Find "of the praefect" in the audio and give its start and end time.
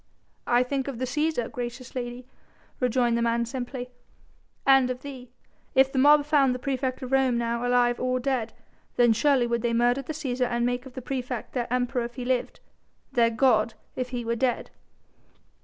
10.87-11.53